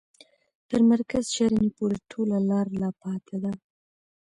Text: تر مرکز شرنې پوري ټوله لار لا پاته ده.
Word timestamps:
تر 0.69 0.79
مرکز 0.91 1.23
شرنې 1.35 1.69
پوري 1.75 1.99
ټوله 2.11 2.37
لار 2.49 2.67
لا 2.79 2.89
پاته 3.01 3.35
ده. 3.43 3.51